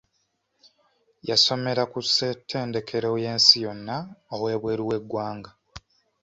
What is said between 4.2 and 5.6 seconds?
ow'ebweru w'eggwanga.